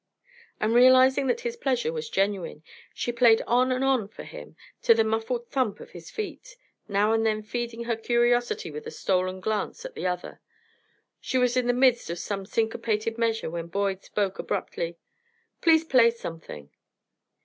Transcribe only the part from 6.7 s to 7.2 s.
now